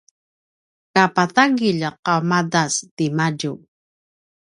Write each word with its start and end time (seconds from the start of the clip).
kapatagilj 0.93 1.83
qaumadas 2.05 2.73
timadju 2.95 3.53